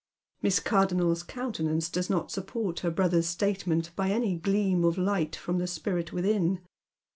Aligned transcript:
Miss 0.41 0.59
Cardonnel's 0.59 1.21
countenance 1.21 1.87
does 1.87 2.09
not 2.09 2.31
support 2.31 2.79
her 2.79 2.89
brother's 2.89 3.27
statement 3.27 3.95
by 3.95 4.09
any 4.09 4.35
gleam 4.35 4.83
of 4.83 4.97
light 4.97 5.35
from 5.35 5.59
the 5.59 5.67
spirit 5.67 6.11
within. 6.11 6.59